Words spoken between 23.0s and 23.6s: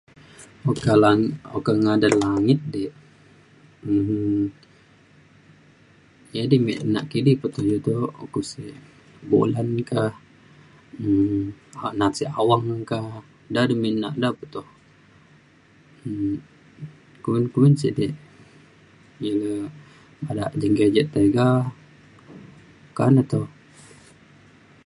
ne to.